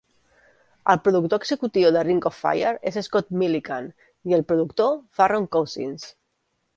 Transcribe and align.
El 0.93 0.99
productor 1.07 1.41
executiu 1.43 1.91
de 1.97 2.01
"Ring 2.07 2.23
of 2.29 2.39
Fire" 2.45 2.71
és 2.91 2.97
Scott 3.09 3.29
Millican, 3.41 3.91
i 4.31 4.37
el 4.39 4.45
productor 4.53 4.97
Farron 5.21 5.47
Cousins. 5.57 6.07